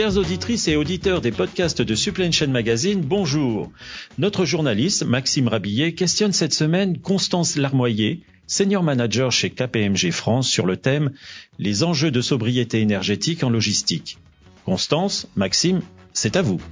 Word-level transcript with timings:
Chères 0.00 0.16
auditrices 0.16 0.66
et 0.66 0.76
auditeurs 0.76 1.20
des 1.20 1.30
podcasts 1.30 1.82
de 1.82 1.94
Supply 1.94 2.32
Chain 2.32 2.46
Magazine, 2.46 3.02
bonjour. 3.02 3.70
Notre 4.16 4.46
journaliste, 4.46 5.04
Maxime 5.04 5.46
Rabillet, 5.46 5.92
questionne 5.92 6.32
cette 6.32 6.54
semaine 6.54 6.98
Constance 6.98 7.56
Larmoyer, 7.56 8.22
senior 8.46 8.82
manager 8.82 9.30
chez 9.30 9.50
KPMG 9.50 10.10
France 10.10 10.48
sur 10.48 10.64
le 10.64 10.78
thème 10.78 11.10
Les 11.58 11.82
enjeux 11.82 12.10
de 12.10 12.22
sobriété 12.22 12.80
énergétique 12.80 13.44
en 13.44 13.50
logistique. 13.50 14.16
Constance, 14.64 15.28
Maxime, 15.36 15.82
c'est 16.14 16.36
à 16.36 16.40
vous. 16.40 16.62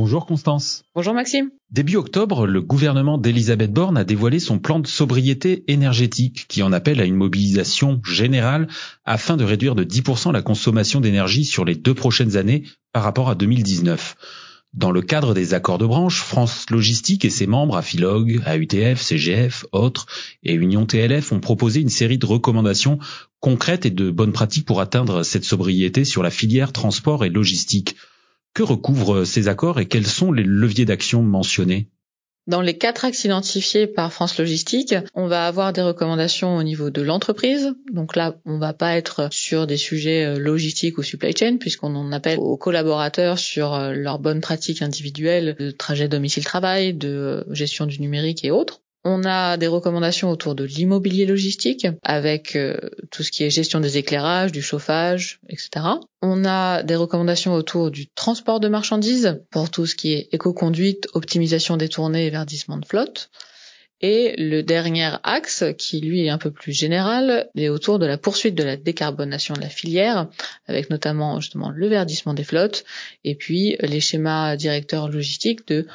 Bonjour 0.00 0.24
Constance. 0.24 0.82
Bonjour 0.94 1.12
Maxime. 1.12 1.50
Début 1.70 1.96
octobre, 1.96 2.46
le 2.46 2.62
gouvernement 2.62 3.18
d'Elisabeth 3.18 3.70
Borne 3.70 3.98
a 3.98 4.04
dévoilé 4.04 4.38
son 4.38 4.58
plan 4.58 4.80
de 4.80 4.86
sobriété 4.86 5.62
énergétique 5.70 6.46
qui 6.48 6.62
en 6.62 6.72
appelle 6.72 7.02
à 7.02 7.04
une 7.04 7.16
mobilisation 7.16 8.00
générale 8.06 8.66
afin 9.04 9.36
de 9.36 9.44
réduire 9.44 9.74
de 9.74 9.84
10% 9.84 10.32
la 10.32 10.40
consommation 10.40 11.02
d'énergie 11.02 11.44
sur 11.44 11.66
les 11.66 11.74
deux 11.74 11.92
prochaines 11.92 12.38
années 12.38 12.64
par 12.94 13.02
rapport 13.02 13.28
à 13.28 13.34
2019. 13.34 14.16
Dans 14.72 14.90
le 14.90 15.02
cadre 15.02 15.34
des 15.34 15.52
accords 15.52 15.76
de 15.76 15.84
branche, 15.84 16.22
France 16.22 16.70
Logistique 16.70 17.26
et 17.26 17.30
ses 17.30 17.46
membres 17.46 17.76
Afilog, 17.76 18.40
AUTF, 18.46 19.02
CGF, 19.02 19.66
autres 19.72 20.06
et 20.42 20.54
Union 20.54 20.86
TLF 20.86 21.30
ont 21.32 21.40
proposé 21.40 21.82
une 21.82 21.90
série 21.90 22.16
de 22.16 22.24
recommandations 22.24 22.98
concrètes 23.38 23.84
et 23.84 23.90
de 23.90 24.10
bonnes 24.10 24.32
pratiques 24.32 24.64
pour 24.64 24.80
atteindre 24.80 25.24
cette 25.24 25.44
sobriété 25.44 26.06
sur 26.06 26.22
la 26.22 26.30
filière 26.30 26.72
transport 26.72 27.26
et 27.26 27.28
logistique. 27.28 27.96
Que 28.54 28.62
recouvrent 28.62 29.24
ces 29.24 29.48
accords 29.48 29.80
et 29.80 29.86
quels 29.86 30.06
sont 30.06 30.32
les 30.32 30.42
leviers 30.42 30.84
d'action 30.84 31.22
mentionnés? 31.22 31.88
Dans 32.46 32.62
les 32.62 32.76
quatre 32.76 33.04
axes 33.04 33.24
identifiés 33.24 33.86
par 33.86 34.12
France 34.12 34.36
Logistique, 34.38 34.94
on 35.14 35.28
va 35.28 35.46
avoir 35.46 35.72
des 35.72 35.82
recommandations 35.82 36.56
au 36.56 36.62
niveau 36.64 36.90
de 36.90 37.02
l'entreprise. 37.02 37.74
Donc 37.92 38.16
là, 38.16 38.40
on 38.44 38.58
va 38.58 38.72
pas 38.72 38.96
être 38.96 39.28
sur 39.30 39.68
des 39.68 39.76
sujets 39.76 40.24
euh, 40.24 40.38
logistiques 40.38 40.98
ou 40.98 41.02
supply 41.02 41.36
chain, 41.36 41.58
puisqu'on 41.58 41.94
en 41.94 42.10
appelle 42.10 42.38
aux 42.40 42.56
collaborateurs 42.56 43.38
sur 43.38 43.74
euh, 43.74 43.92
leurs 43.92 44.18
bonnes 44.18 44.40
pratiques 44.40 44.82
individuelles 44.82 45.54
de 45.60 45.70
trajet 45.70 46.08
domicile-travail, 46.08 46.94
de 46.94 47.08
euh, 47.08 47.54
gestion 47.54 47.86
du 47.86 48.00
numérique 48.00 48.44
et 48.44 48.50
autres. 48.50 48.80
On 49.02 49.24
a 49.24 49.56
des 49.56 49.66
recommandations 49.66 50.30
autour 50.30 50.54
de 50.54 50.64
l'immobilier 50.64 51.24
logistique 51.24 51.86
avec 52.02 52.54
euh, 52.54 52.76
tout 53.10 53.22
ce 53.22 53.30
qui 53.30 53.44
est 53.44 53.50
gestion 53.50 53.80
des 53.80 53.96
éclairages, 53.96 54.52
du 54.52 54.60
chauffage, 54.60 55.40
etc. 55.48 55.70
On 56.20 56.44
a 56.44 56.82
des 56.82 56.96
recommandations 56.96 57.54
autour 57.54 57.90
du 57.90 58.08
transport 58.08 58.60
de 58.60 58.68
marchandises 58.68 59.40
pour 59.50 59.70
tout 59.70 59.86
ce 59.86 59.94
qui 59.94 60.12
est 60.12 60.28
éco-conduite, 60.32 61.08
optimisation 61.14 61.78
des 61.78 61.88
tournées 61.88 62.26
et 62.26 62.30
verdissement 62.30 62.76
de 62.76 62.84
flotte. 62.84 63.30
Et 64.02 64.34
le 64.38 64.62
dernier 64.62 65.10
axe, 65.24 65.64
qui 65.76 66.00
lui 66.00 66.24
est 66.24 66.30
un 66.30 66.38
peu 66.38 66.50
plus 66.50 66.72
général, 66.72 67.48
est 67.54 67.68
autour 67.68 67.98
de 67.98 68.06
la 68.06 68.16
poursuite 68.16 68.54
de 68.54 68.62
la 68.62 68.76
décarbonation 68.76 69.54
de 69.54 69.60
la 69.60 69.68
filière, 69.68 70.28
avec 70.66 70.88
notamment 70.88 71.40
justement 71.40 71.70
le 71.70 71.86
verdissement 71.86 72.32
des 72.32 72.44
flottes, 72.44 72.84
et 73.24 73.34
puis 73.34 73.76
les 73.80 74.00
schémas 74.00 74.56
directeurs 74.56 75.08
logistiques 75.08 75.66
de 75.68 75.86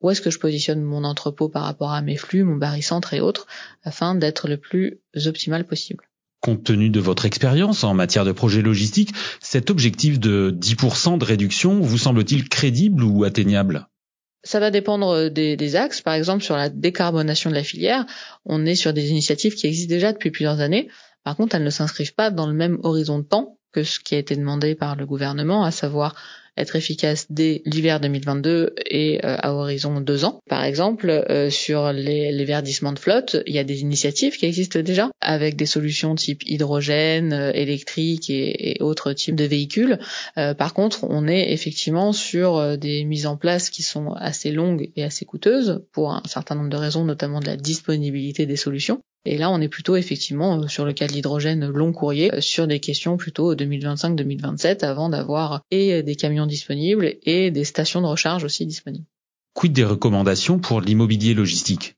où 0.00 0.10
est-ce 0.10 0.20
que 0.20 0.30
je 0.30 0.38
positionne 0.38 0.82
mon 0.82 1.04
entrepôt 1.04 1.48
par 1.48 1.64
rapport 1.64 1.92
à 1.92 2.02
mes 2.02 2.16
flux, 2.16 2.44
mon 2.44 2.56
barycentre 2.56 3.14
et 3.14 3.20
autres, 3.20 3.46
afin 3.84 4.14
d'être 4.14 4.48
le 4.48 4.56
plus 4.56 5.00
optimal 5.26 5.64
possible. 5.64 6.04
Compte 6.40 6.64
tenu 6.64 6.88
de 6.88 7.00
votre 7.00 7.26
expérience 7.26 7.84
en 7.84 7.92
matière 7.92 8.24
de 8.24 8.32
projet 8.32 8.62
logistique, 8.62 9.12
cet 9.40 9.68
objectif 9.68 10.18
de 10.18 10.56
10% 10.58 11.18
de 11.18 11.24
réduction 11.24 11.80
vous 11.80 11.98
semble-t-il 11.98 12.48
crédible 12.48 13.04
ou 13.04 13.24
atteignable? 13.24 13.88
Ça 14.42 14.58
va 14.58 14.70
dépendre 14.70 15.28
des, 15.28 15.58
des, 15.58 15.76
axes. 15.76 16.00
Par 16.00 16.14
exemple, 16.14 16.42
sur 16.42 16.56
la 16.56 16.70
décarbonation 16.70 17.50
de 17.50 17.54
la 17.54 17.62
filière, 17.62 18.06
on 18.46 18.64
est 18.64 18.74
sur 18.74 18.94
des 18.94 19.10
initiatives 19.10 19.54
qui 19.54 19.66
existent 19.66 19.94
déjà 19.94 20.14
depuis 20.14 20.30
plusieurs 20.30 20.60
années. 20.60 20.88
Par 21.24 21.36
contre, 21.36 21.56
elles 21.56 21.64
ne 21.64 21.68
s'inscrivent 21.68 22.14
pas 22.14 22.30
dans 22.30 22.46
le 22.46 22.54
même 22.54 22.78
horizon 22.82 23.18
de 23.18 23.24
temps 23.24 23.58
que 23.72 23.84
ce 23.84 24.00
qui 24.00 24.14
a 24.14 24.18
été 24.18 24.36
demandé 24.36 24.74
par 24.74 24.96
le 24.96 25.04
gouvernement, 25.04 25.64
à 25.64 25.70
savoir 25.70 26.14
être 26.60 26.76
efficace 26.76 27.26
dès 27.30 27.62
l'hiver 27.64 28.00
2022 28.00 28.74
et 28.86 29.24
euh, 29.24 29.36
à 29.38 29.52
horizon 29.52 30.00
deux 30.00 30.24
ans. 30.24 30.40
Par 30.48 30.64
exemple, 30.64 31.08
euh, 31.08 31.50
sur 31.50 31.92
les, 31.92 32.32
les, 32.32 32.44
verdissements 32.44 32.92
de 32.92 32.98
flotte, 32.98 33.36
il 33.46 33.54
y 33.54 33.58
a 33.58 33.64
des 33.64 33.80
initiatives 33.80 34.36
qui 34.36 34.46
existent 34.46 34.80
déjà 34.80 35.10
avec 35.20 35.56
des 35.56 35.66
solutions 35.66 36.14
type 36.14 36.42
hydrogène, 36.46 37.32
euh, 37.32 37.52
électrique 37.52 38.30
et, 38.30 38.72
et, 38.72 38.82
autres 38.82 39.12
types 39.12 39.34
de 39.34 39.44
véhicules. 39.44 39.98
par 40.34 40.74
contre, 40.74 41.04
on 41.08 41.26
est 41.26 41.52
effectivement 41.52 42.12
sur 42.12 42.78
des 42.78 43.04
mises 43.04 43.26
en 43.26 43.36
place 43.36 43.70
qui 43.70 43.82
sont 43.82 44.12
assez 44.12 44.50
longues 44.50 44.90
et 44.96 45.04
assez 45.04 45.24
coûteuses 45.24 45.82
pour 45.92 46.12
un 46.12 46.22
certain 46.26 46.54
nombre 46.54 46.70
de 46.70 46.76
raisons, 46.76 47.04
notamment 47.04 47.40
de 47.40 47.46
la 47.46 47.56
disponibilité 47.56 48.46
des 48.46 48.56
solutions. 48.56 49.02
Et 49.26 49.36
là, 49.36 49.50
on 49.50 49.60
est 49.60 49.68
plutôt 49.68 49.96
effectivement 49.96 50.58
euh, 50.58 50.68
sur 50.68 50.84
le 50.84 50.92
cas 50.92 51.06
de 51.06 51.12
l'hydrogène 51.12 51.66
long 51.66 51.92
courrier, 51.92 52.34
euh, 52.34 52.40
sur 52.40 52.66
des 52.66 52.80
questions 52.80 53.16
plutôt 53.16 53.54
2025-2027, 53.54 54.84
avant 54.84 55.10
d'avoir 55.10 55.62
et 55.70 56.02
des 56.02 56.16
camions 56.16 56.46
disponibles 56.46 57.16
et 57.24 57.50
des 57.50 57.64
stations 57.64 58.00
de 58.00 58.06
recharge 58.06 58.44
aussi 58.44 58.64
disponibles. 58.64 59.06
Quid 59.52 59.72
des 59.72 59.84
recommandations 59.84 60.58
pour 60.58 60.80
l'immobilier 60.80 61.34
logistique? 61.34 61.96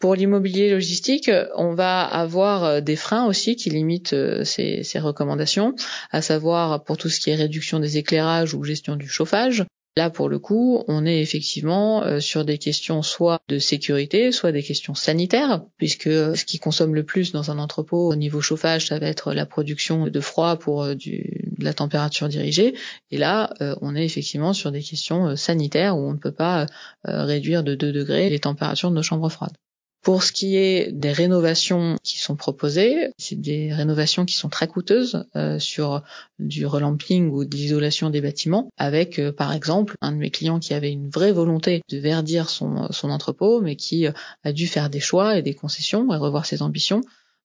Pour 0.00 0.14
l'immobilier 0.14 0.70
logistique, 0.70 1.30
on 1.54 1.72
va 1.72 2.02
avoir 2.02 2.64
euh, 2.64 2.80
des 2.80 2.96
freins 2.96 3.26
aussi 3.26 3.54
qui 3.54 3.70
limitent 3.70 4.16
ces, 4.44 4.82
ces, 4.82 4.98
recommandations, 4.98 5.74
à 6.10 6.20
savoir 6.20 6.82
pour 6.82 6.96
tout 6.96 7.08
ce 7.08 7.20
qui 7.20 7.30
est 7.30 7.36
réduction 7.36 7.78
des 7.78 7.96
éclairages 7.96 8.54
ou 8.54 8.64
gestion 8.64 8.96
du 8.96 9.08
chauffage, 9.08 9.64
Là, 9.98 10.10
pour 10.10 10.28
le 10.28 10.38
coup, 10.38 10.84
on 10.88 11.06
est 11.06 11.22
effectivement 11.22 12.02
euh, 12.02 12.20
sur 12.20 12.44
des 12.44 12.58
questions 12.58 13.00
soit 13.00 13.40
de 13.48 13.58
sécurité, 13.58 14.30
soit 14.30 14.52
des 14.52 14.62
questions 14.62 14.94
sanitaires, 14.94 15.62
puisque 15.78 16.10
ce 16.10 16.44
qui 16.44 16.58
consomme 16.58 16.94
le 16.94 17.02
plus 17.02 17.32
dans 17.32 17.50
un 17.50 17.58
entrepôt 17.58 18.10
au 18.10 18.14
niveau 18.14 18.42
chauffage, 18.42 18.88
ça 18.88 18.98
va 18.98 19.06
être 19.06 19.32
la 19.32 19.46
production 19.46 20.08
de 20.08 20.20
froid 20.20 20.56
pour 20.56 20.82
euh, 20.82 20.94
de 20.94 21.64
la 21.64 21.72
température 21.72 22.28
dirigée. 22.28 22.74
Et 23.10 23.16
là, 23.16 23.54
euh, 23.62 23.74
on 23.80 23.96
est 23.96 24.04
effectivement 24.04 24.52
sur 24.52 24.70
des 24.70 24.82
questions 24.82 25.34
sanitaires 25.34 25.96
où 25.96 26.00
on 26.00 26.12
ne 26.12 26.18
peut 26.18 26.32
pas 26.32 26.66
réduire 27.04 27.62
de 27.62 27.74
2 27.74 27.92
degrés 27.92 28.28
les 28.28 28.40
températures 28.40 28.90
de 28.90 28.96
nos 28.96 29.02
chambres 29.02 29.30
froides. 29.30 29.56
Pour 30.06 30.22
ce 30.22 30.30
qui 30.30 30.56
est 30.56 30.92
des 30.92 31.10
rénovations 31.10 31.96
qui 32.04 32.20
sont 32.20 32.36
proposées, 32.36 33.10
c'est 33.18 33.40
des 33.40 33.72
rénovations 33.72 34.24
qui 34.24 34.36
sont 34.36 34.48
très 34.48 34.68
coûteuses 34.68 35.24
euh, 35.34 35.58
sur 35.58 36.04
du 36.38 36.64
relamping 36.64 37.28
ou 37.28 37.44
de 37.44 37.56
l'isolation 37.56 38.08
des 38.08 38.20
bâtiments, 38.20 38.70
avec 38.76 39.18
euh, 39.18 39.32
par 39.32 39.52
exemple 39.52 39.96
un 40.00 40.12
de 40.12 40.18
mes 40.18 40.30
clients 40.30 40.60
qui 40.60 40.74
avait 40.74 40.92
une 40.92 41.10
vraie 41.10 41.32
volonté 41.32 41.82
de 41.88 41.98
verdir 41.98 42.50
son, 42.50 42.86
son 42.92 43.10
entrepôt, 43.10 43.60
mais 43.60 43.74
qui 43.74 44.06
euh, 44.06 44.12
a 44.44 44.52
dû 44.52 44.68
faire 44.68 44.90
des 44.90 45.00
choix 45.00 45.38
et 45.38 45.42
des 45.42 45.54
concessions 45.54 46.14
et 46.14 46.16
revoir 46.16 46.46
ses 46.46 46.62
ambitions 46.62 47.00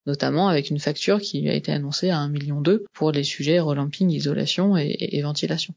notamment 0.06 0.48
avec 0.48 0.70
une 0.70 0.80
facture 0.80 1.20
qui 1.20 1.50
a 1.50 1.56
été 1.56 1.72
annoncée 1.72 2.12
à 2.12 2.18
1,2 2.18 2.32
million 2.32 2.64
pour 2.94 3.12
les 3.12 3.24
sujets 3.24 3.60
relamping, 3.60 4.12
isolation 4.12 4.78
et 4.78 5.22
ventilation. 5.24 5.74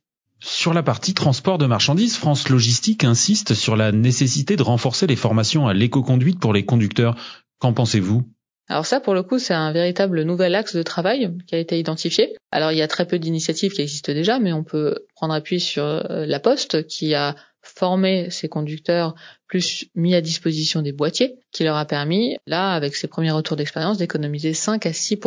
Sur 0.46 0.74
la 0.74 0.82
partie 0.82 1.14
transport 1.14 1.56
de 1.56 1.64
marchandises, 1.64 2.18
France 2.18 2.50
Logistique 2.50 3.02
insiste 3.02 3.54
sur 3.54 3.76
la 3.76 3.92
nécessité 3.92 4.56
de 4.56 4.62
renforcer 4.62 5.06
les 5.06 5.16
formations 5.16 5.66
à 5.66 5.72
l'éco-conduite 5.72 6.38
pour 6.38 6.52
les 6.52 6.66
conducteurs. 6.66 7.16
Qu'en 7.60 7.72
pensez-vous? 7.72 8.24
Alors 8.68 8.84
ça, 8.84 9.00
pour 9.00 9.14
le 9.14 9.22
coup, 9.22 9.38
c'est 9.38 9.54
un 9.54 9.72
véritable 9.72 10.22
nouvel 10.22 10.54
axe 10.54 10.76
de 10.76 10.82
travail 10.82 11.34
qui 11.46 11.54
a 11.54 11.58
été 11.58 11.78
identifié. 11.78 12.36
Alors 12.50 12.72
il 12.72 12.76
y 12.76 12.82
a 12.82 12.88
très 12.88 13.06
peu 13.06 13.18
d'initiatives 13.18 13.72
qui 13.72 13.80
existent 13.80 14.12
déjà, 14.12 14.38
mais 14.38 14.52
on 14.52 14.64
peut 14.64 15.06
prendre 15.14 15.32
appui 15.32 15.60
sur 15.60 15.82
euh, 15.82 16.26
la 16.26 16.40
Poste 16.40 16.86
qui 16.86 17.14
a 17.14 17.36
formé 17.62 18.28
ses 18.28 18.50
conducteurs, 18.50 19.14
plus 19.48 19.86
mis 19.94 20.14
à 20.14 20.20
disposition 20.20 20.82
des 20.82 20.92
boîtiers, 20.92 21.36
qui 21.52 21.64
leur 21.64 21.76
a 21.76 21.86
permis, 21.86 22.36
là, 22.46 22.72
avec 22.72 22.96
ses 22.96 23.08
premiers 23.08 23.30
retours 23.30 23.56
d'expérience, 23.56 23.96
d'économiser 23.96 24.52
5 24.52 24.84
à 24.84 24.92
6 24.92 25.20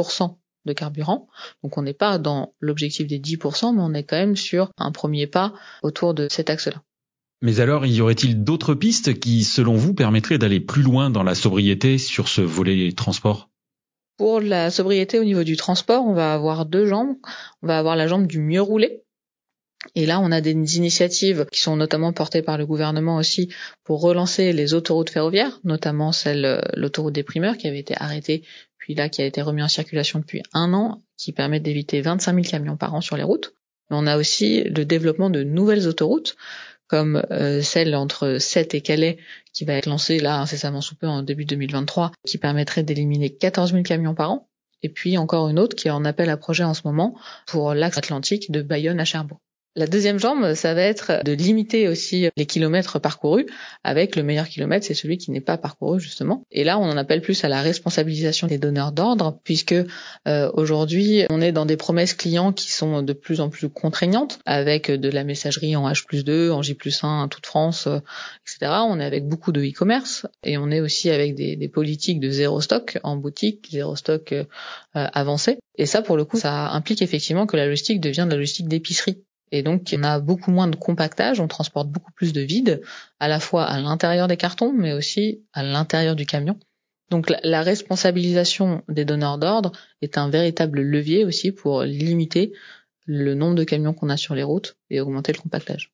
de 0.67 0.73
carburant. 0.73 1.27
Donc 1.63 1.77
on 1.79 1.81
n'est 1.81 1.93
pas 1.93 2.19
dans 2.19 2.53
l'objectif 2.59 3.07
des 3.07 3.19
10%, 3.19 3.75
mais 3.75 3.81
on 3.81 3.93
est 3.95 4.03
quand 4.03 4.17
même 4.17 4.35
sur 4.35 4.69
un 4.77 4.91
premier 4.91 5.25
pas 5.25 5.53
autour 5.81 6.13
de 6.13 6.27
cet 6.29 6.51
axe-là. 6.51 6.83
Mais 7.41 7.59
alors, 7.59 7.85
y 7.85 8.01
aurait-il 8.01 8.43
d'autres 8.43 8.73
pistes 8.73 9.19
qui, 9.19 9.43
selon 9.43 9.75
vous, 9.75 9.93
permettraient 9.93 10.39
d'aller 10.39 10.59
plus 10.59 10.81
loin 10.81 11.09
dans 11.09 11.23
la 11.23 11.35
sobriété 11.35 11.99
sur 11.99 12.27
ce 12.27 12.41
volet 12.41 12.91
transport? 12.93 13.49
Pour 14.17 14.41
la 14.41 14.71
sobriété 14.71 15.19
au 15.19 15.23
niveau 15.23 15.43
du 15.43 15.55
transport, 15.55 16.03
on 16.03 16.13
va 16.13 16.33
avoir 16.33 16.65
deux 16.65 16.87
jambes. 16.87 17.15
On 17.61 17.67
va 17.67 17.77
avoir 17.77 17.95
la 17.95 18.07
jambe 18.07 18.25
du 18.25 18.39
mieux 18.39 18.61
rouler, 18.61 19.03
et 19.95 20.05
là, 20.05 20.19
on 20.19 20.31
a 20.31 20.41
des 20.41 20.51
initiatives 20.51 21.45
qui 21.51 21.59
sont 21.59 21.75
notamment 21.75 22.13
portées 22.13 22.41
par 22.41 22.57
le 22.57 22.65
gouvernement 22.65 23.17
aussi 23.17 23.53
pour 23.83 24.01
relancer 24.01 24.53
les 24.53 24.73
autoroutes 24.73 25.09
ferroviaires, 25.09 25.59
notamment 25.63 26.11
celle, 26.11 26.45
euh, 26.45 26.61
l'autoroute 26.75 27.13
des 27.13 27.23
primeurs 27.23 27.57
qui 27.57 27.67
avait 27.67 27.79
été 27.79 27.95
arrêtée, 27.97 28.43
puis 28.77 28.95
là 28.95 29.09
qui 29.09 29.21
a 29.21 29.25
été 29.25 29.41
remis 29.41 29.63
en 29.63 29.67
circulation 29.67 30.19
depuis 30.19 30.43
un 30.53 30.73
an, 30.73 31.01
qui 31.17 31.31
permet 31.31 31.59
d'éviter 31.59 32.01
25 32.01 32.33
000 32.33 32.45
camions 32.45 32.77
par 32.77 32.93
an 32.93 33.01
sur 33.01 33.17
les 33.17 33.23
routes. 33.23 33.53
Mais 33.89 33.97
on 33.99 34.07
a 34.07 34.17
aussi 34.17 34.63
le 34.63 34.85
développement 34.85 35.29
de 35.29 35.43
nouvelles 35.43 35.87
autoroutes, 35.87 36.35
comme 36.87 37.23
euh, 37.31 37.61
celle 37.61 37.95
entre 37.95 38.37
Sète 38.39 38.73
et 38.73 38.81
Calais, 38.81 39.17
qui 39.53 39.65
va 39.65 39.73
être 39.73 39.87
lancée 39.87 40.19
là 40.19 40.39
incessamment 40.39 40.81
sous 40.81 40.95
peu 40.95 41.07
en 41.07 41.21
début 41.21 41.45
2023, 41.45 42.11
qui 42.25 42.37
permettrait 42.37 42.83
d'éliminer 42.83 43.29
14 43.29 43.71
000 43.71 43.83
camions 43.83 44.15
par 44.15 44.31
an. 44.31 44.47
Et 44.83 44.89
puis 44.89 45.17
encore 45.17 45.49
une 45.49 45.59
autre 45.59 45.75
qui 45.75 45.87
est 45.87 45.91
en 45.91 46.05
appel 46.05 46.29
à 46.29 46.37
projet 46.37 46.63
en 46.63 46.73
ce 46.73 46.81
moment 46.85 47.17
pour 47.47 47.73
l'axe 47.73 47.97
atlantique 47.97 48.51
de 48.51 48.61
Bayonne 48.61 48.99
à 48.99 49.05
Cherbourg. 49.05 49.39
La 49.77 49.85
deuxième 49.85 50.17
jambe, 50.17 50.55
ça 50.55 50.73
va 50.73 50.81
être 50.81 51.23
de 51.23 51.33
limiter 51.33 51.87
aussi 51.87 52.29
les 52.35 52.47
kilomètres 52.47 52.97
parcourus 52.97 53.45
avec 53.83 54.15
le 54.15 54.23
meilleur 54.23 54.47
kilomètre, 54.47 54.83
c'est 54.83 54.95
celui 54.95 55.19
qui 55.19 55.29
n'est 55.29 55.39
pas 55.39 55.55
parcouru 55.55 55.99
justement. 55.99 56.41
Et 56.49 56.63
là, 56.63 56.79
on 56.79 56.85
en 56.85 56.97
appelle 56.97 57.21
plus 57.21 57.43
à 57.43 57.47
la 57.47 57.61
responsabilisation 57.61 58.47
des 58.47 58.57
donneurs 58.57 58.91
d'ordre 58.91 59.39
puisque 59.43 59.75
euh, 60.27 60.51
aujourd'hui, 60.55 61.25
on 61.29 61.41
est 61.41 61.51
dans 61.51 61.67
des 61.67 61.77
promesses 61.77 62.15
clients 62.15 62.53
qui 62.53 62.71
sont 62.71 63.03
de 63.03 63.13
plus 63.13 63.39
en 63.39 63.49
plus 63.49 63.69
contraignantes 63.69 64.39
avec 64.47 64.89
de 64.89 65.09
la 65.09 65.23
messagerie 65.23 65.75
en 65.75 65.87
H+2, 65.87 66.49
en 66.49 66.63
J+1 66.63 67.05
en 67.05 67.27
toute 67.27 67.45
France, 67.45 67.85
euh, 67.85 67.99
etc. 68.47 68.71
On 68.89 68.99
est 68.99 69.05
avec 69.05 69.27
beaucoup 69.27 69.51
de 69.51 69.61
e-commerce 69.61 70.25
et 70.41 70.57
on 70.57 70.71
est 70.71 70.81
aussi 70.81 71.11
avec 71.11 71.35
des, 71.35 71.67
politiques 71.67 72.19
de 72.19 72.31
zéro 72.31 72.61
stock 72.61 72.97
en 73.03 73.15
boutique, 73.15 73.67
zéro 73.69 73.95
stock 73.95 74.31
euh, 74.31 74.43
avancé. 74.93 75.59
Et 75.77 75.85
ça, 75.85 76.01
pour 76.01 76.17
le 76.17 76.25
coup, 76.25 76.39
ça 76.39 76.71
implique 76.71 77.03
effectivement 77.03 77.45
que 77.45 77.57
la 77.57 77.67
logistique 77.67 78.01
devient 78.01 78.23
de 78.25 78.31
la 78.31 78.37
logistique 78.37 78.67
d'épicerie. 78.67 79.21
Et 79.51 79.63
donc, 79.63 79.93
on 79.97 80.03
a 80.03 80.19
beaucoup 80.19 80.51
moins 80.51 80.67
de 80.67 80.75
compactage, 80.75 81.39
on 81.39 81.47
transporte 81.47 81.89
beaucoup 81.89 82.11
plus 82.11 82.33
de 82.33 82.41
vide, 82.41 82.81
à 83.19 83.27
la 83.27 83.39
fois 83.39 83.63
à 83.65 83.79
l'intérieur 83.79 84.27
des 84.27 84.37
cartons, 84.37 84.73
mais 84.73 84.93
aussi 84.93 85.41
à 85.53 85.63
l'intérieur 85.63 86.15
du 86.15 86.25
camion. 86.25 86.57
Donc, 87.09 87.31
la 87.43 87.61
responsabilisation 87.61 88.83
des 88.89 89.05
donneurs 89.05 89.37
d'ordre 89.37 89.71
est 90.01 90.17
un 90.17 90.29
véritable 90.29 90.81
levier 90.81 91.23
aussi 91.23 91.51
pour 91.51 91.83
limiter 91.83 92.51
le 93.05 93.33
nombre 93.33 93.55
de 93.55 93.63
camions 93.63 93.93
qu'on 93.93 94.09
a 94.09 94.17
sur 94.17 94.35
les 94.35 94.43
routes 94.43 94.77
et 94.89 94.99
augmenter 94.99 95.31
le 95.31 95.39
compactage. 95.39 95.91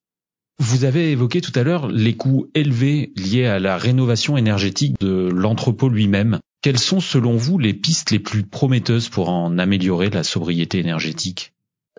Vous 0.59 0.85
avez 0.85 1.11
évoqué 1.11 1.41
tout 1.41 1.51
à 1.55 1.63
l'heure 1.63 1.87
les 1.87 2.15
coûts 2.15 2.47
élevés 2.53 3.11
liés 3.15 3.45
à 3.45 3.59
la 3.59 3.77
rénovation 3.77 4.37
énergétique 4.37 4.99
de 4.99 5.29
l'entrepôt 5.31 5.89
lui-même. 5.89 6.39
Quelles 6.61 6.79
sont 6.79 6.99
selon 6.99 7.35
vous 7.35 7.57
les 7.57 7.73
pistes 7.73 8.11
les 8.11 8.19
plus 8.19 8.43
prometteuses 8.43 9.09
pour 9.09 9.29
en 9.29 9.57
améliorer 9.57 10.09
la 10.09 10.23
sobriété 10.23 10.79
énergétique? 10.79 11.52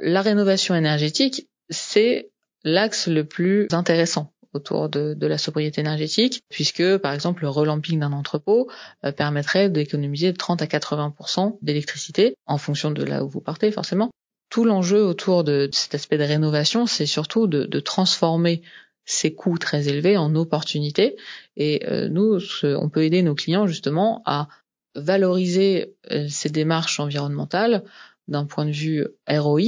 La 0.04 0.20
rénovation 0.20 0.74
énergétique, 0.74 1.48
c'est 1.70 2.30
l'axe 2.62 3.08
le 3.08 3.24
plus 3.24 3.68
intéressant 3.72 4.32
autour 4.52 4.88
de, 4.88 5.16
la 5.26 5.38
sobriété 5.38 5.80
énergétique, 5.80 6.42
puisque 6.48 6.98
par 6.98 7.12
exemple 7.12 7.42
le 7.42 7.48
relamping 7.48 7.98
d'un 7.98 8.12
entrepôt 8.12 8.70
euh, 9.04 9.10
permettrait 9.10 9.68
d'économiser 9.68 10.32
30 10.32 10.62
à 10.62 10.66
80% 10.66 11.58
d'électricité 11.62 12.36
en 12.46 12.58
fonction 12.58 12.92
de 12.92 13.02
là 13.02 13.24
où 13.24 13.28
vous 13.28 13.40
partez 13.40 13.72
forcément. 13.72 14.10
Tout 14.50 14.64
l'enjeu 14.64 15.02
autour 15.02 15.42
de 15.42 15.68
cet 15.72 15.96
aspect 15.96 16.18
de 16.18 16.22
rénovation, 16.22 16.86
c'est 16.86 17.06
surtout 17.06 17.48
de, 17.48 17.80
transformer 17.80 18.62
ces 19.06 19.34
coûts 19.34 19.58
très 19.58 19.88
élevés 19.88 20.16
en 20.16 20.34
opportunités. 20.36 21.16
Et 21.56 21.84
euh, 21.88 22.08
nous, 22.08 22.38
on 22.62 22.88
peut 22.88 23.02
aider 23.02 23.22
nos 23.22 23.34
clients 23.34 23.66
justement 23.66 24.22
à 24.24 24.48
valoriser 24.94 25.96
euh, 26.12 26.28
ces 26.28 26.50
démarches 26.50 27.00
environnementales 27.00 27.82
d'un 28.28 28.44
point 28.44 28.66
de 28.66 28.70
vue 28.70 29.06
ROI 29.28 29.62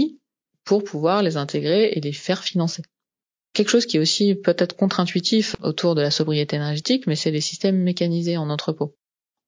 pour 0.67 0.85
pouvoir 0.85 1.23
les 1.23 1.39
intégrer 1.39 1.93
et 1.93 2.01
les 2.01 2.13
faire 2.13 2.45
financer. 2.45 2.83
Quelque 3.55 3.71
chose 3.71 3.87
qui 3.87 3.97
est 3.97 4.01
aussi 4.01 4.35
peut-être 4.35 4.77
contre-intuitif 4.77 5.57
autour 5.63 5.95
de 5.95 6.03
la 6.03 6.11
sobriété 6.11 6.57
énergétique, 6.57 7.07
mais 7.07 7.17
c'est 7.17 7.31
les 7.31 7.41
systèmes 7.41 7.79
mécanisés 7.79 8.37
en 8.37 8.51
entrepôt. 8.51 8.95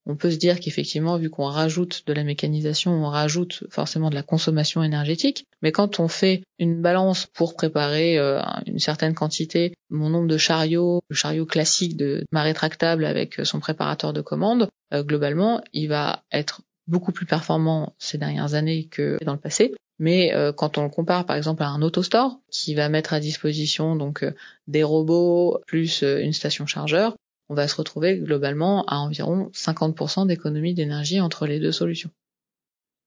On 0.05 0.15
peut 0.15 0.31
se 0.31 0.37
dire 0.37 0.59
qu'effectivement, 0.59 1.17
vu 1.17 1.29
qu'on 1.29 1.45
rajoute 1.45 2.03
de 2.07 2.13
la 2.13 2.23
mécanisation, 2.23 2.91
on 2.91 3.09
rajoute 3.09 3.65
forcément 3.69 4.09
de 4.09 4.15
la 4.15 4.23
consommation 4.23 4.81
énergétique. 4.81 5.45
Mais 5.61 5.71
quand 5.71 5.99
on 5.99 6.07
fait 6.07 6.41
une 6.57 6.81
balance 6.81 7.27
pour 7.27 7.53
préparer 7.53 8.17
euh, 8.17 8.41
une 8.65 8.79
certaine 8.79 9.13
quantité, 9.13 9.75
mon 9.91 10.09
nombre 10.09 10.27
de 10.27 10.37
chariots, 10.37 11.01
le 11.09 11.15
chariot 11.15 11.45
classique 11.45 11.95
de 11.97 12.23
marée 12.31 12.55
tractable 12.55 13.05
avec 13.05 13.41
son 13.43 13.59
préparateur 13.59 14.13
de 14.13 14.21
commande, 14.21 14.69
euh, 14.93 15.03
globalement, 15.03 15.61
il 15.73 15.89
va 15.89 16.23
être 16.31 16.61
beaucoup 16.87 17.11
plus 17.11 17.27
performant 17.27 17.93
ces 17.99 18.17
dernières 18.17 18.55
années 18.55 18.87
que 18.87 19.23
dans 19.23 19.33
le 19.33 19.39
passé. 19.39 19.75
Mais 19.99 20.33
euh, 20.33 20.53
quand 20.53 20.77
on 20.77 20.83
le 20.83 20.89
compare 20.89 21.25
par 21.25 21.35
exemple 21.35 21.61
à 21.61 21.67
un 21.67 21.81
autostore 21.81 22.39
qui 22.49 22.73
va 22.73 22.87
mettre 22.89 23.13
à 23.13 23.19
disposition 23.19 23.97
donc 23.97 24.23
euh, 24.23 24.31
des 24.67 24.83
robots 24.83 25.61
plus 25.67 26.03
euh, 26.03 26.21
une 26.21 26.33
station 26.33 26.65
chargeur, 26.65 27.15
on 27.49 27.53
va 27.53 27.67
se 27.67 27.75
retrouver 27.75 28.17
globalement 28.17 28.85
à 28.85 28.95
environ 28.95 29.51
50% 29.53 30.25
d'économie 30.27 30.73
d'énergie 30.73 31.19
entre 31.19 31.47
les 31.47 31.59
deux 31.59 31.73
solutions. 31.73 32.11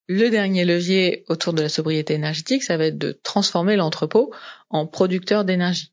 Le 0.08 0.28
dernier 0.28 0.64
levier 0.64 1.24
autour 1.28 1.54
de 1.54 1.62
la 1.62 1.68
sobriété 1.68 2.14
énergétique, 2.14 2.64
ça 2.64 2.76
va 2.76 2.86
être 2.86 2.98
de 2.98 3.18
transformer 3.22 3.76
l'entrepôt 3.76 4.32
en 4.68 4.86
producteur 4.86 5.44
d'énergie. 5.44 5.92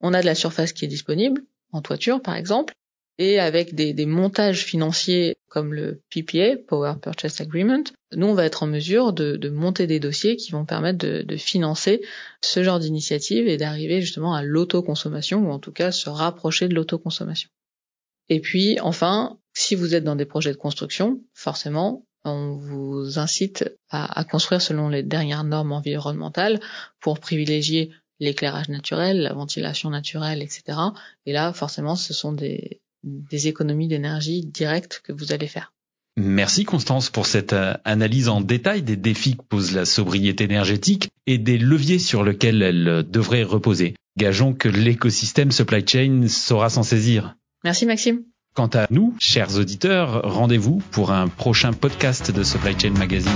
On 0.00 0.14
a 0.14 0.20
de 0.20 0.26
la 0.26 0.34
surface 0.34 0.72
qui 0.72 0.84
est 0.84 0.88
disponible, 0.88 1.42
en 1.72 1.82
toiture 1.82 2.22
par 2.22 2.36
exemple, 2.36 2.74
et 3.20 3.38
avec 3.38 3.74
des, 3.74 3.92
des, 3.92 4.06
montages 4.06 4.64
financiers 4.64 5.36
comme 5.48 5.74
le 5.74 6.00
PPA, 6.08 6.56
Power 6.66 6.94
Purchase 7.02 7.42
Agreement, 7.42 7.84
nous, 8.16 8.26
on 8.26 8.32
va 8.32 8.46
être 8.46 8.62
en 8.62 8.66
mesure 8.66 9.12
de, 9.12 9.36
de 9.36 9.50
monter 9.50 9.86
des 9.86 10.00
dossiers 10.00 10.36
qui 10.36 10.52
vont 10.52 10.64
permettre 10.64 10.96
de, 10.96 11.20
de 11.20 11.36
financer 11.36 12.00
ce 12.40 12.64
genre 12.64 12.78
d'initiative 12.78 13.46
et 13.46 13.58
d'arriver 13.58 14.00
justement 14.00 14.34
à 14.34 14.42
l'autoconsommation 14.42 15.46
ou 15.46 15.50
en 15.50 15.58
tout 15.58 15.70
cas 15.70 15.92
se 15.92 16.08
rapprocher 16.08 16.66
de 16.66 16.74
l'autoconsommation. 16.74 17.50
Et 18.30 18.40
puis, 18.40 18.80
enfin, 18.80 19.38
si 19.52 19.74
vous 19.74 19.94
êtes 19.94 20.04
dans 20.04 20.16
des 20.16 20.24
projets 20.24 20.52
de 20.52 20.56
construction, 20.56 21.20
forcément, 21.34 22.06
on 22.24 22.54
vous 22.54 23.18
incite 23.18 23.70
à, 23.90 24.18
à 24.18 24.24
construire 24.24 24.62
selon 24.62 24.88
les 24.88 25.02
dernières 25.02 25.44
normes 25.44 25.72
environnementales 25.72 26.58
pour 27.00 27.20
privilégier 27.20 27.90
l'éclairage 28.18 28.70
naturel, 28.70 29.20
la 29.20 29.34
ventilation 29.34 29.90
naturelle, 29.90 30.40
etc. 30.40 30.78
Et 31.26 31.34
là, 31.34 31.52
forcément, 31.52 31.96
ce 31.96 32.14
sont 32.14 32.32
des, 32.32 32.80
des 33.02 33.48
économies 33.48 33.88
d'énergie 33.88 34.44
directes 34.44 35.00
que 35.04 35.12
vous 35.12 35.32
allez 35.32 35.46
faire. 35.46 35.72
Merci 36.16 36.64
Constance 36.64 37.08
pour 37.08 37.26
cette 37.26 37.52
euh, 37.52 37.74
analyse 37.84 38.28
en 38.28 38.40
détail 38.40 38.82
des 38.82 38.96
défis 38.96 39.36
que 39.36 39.42
pose 39.42 39.74
la 39.74 39.84
sobriété 39.84 40.44
énergétique 40.44 41.10
et 41.26 41.38
des 41.38 41.56
leviers 41.56 41.98
sur 41.98 42.24
lesquels 42.24 42.62
elle 42.62 42.88
euh, 42.88 43.02
devrait 43.02 43.44
reposer. 43.44 43.94
Gageons 44.18 44.52
que 44.52 44.68
l'écosystème 44.68 45.52
supply 45.52 45.86
chain 45.86 46.26
saura 46.28 46.68
s'en 46.68 46.82
saisir. 46.82 47.36
Merci 47.64 47.86
Maxime. 47.86 48.24
Quant 48.54 48.70
à 48.74 48.86
nous, 48.90 49.14
chers 49.20 49.56
auditeurs, 49.56 50.22
rendez-vous 50.24 50.82
pour 50.90 51.12
un 51.12 51.28
prochain 51.28 51.72
podcast 51.72 52.32
de 52.32 52.42
Supply 52.42 52.74
Chain 52.78 52.90
Magazine. 52.90 53.30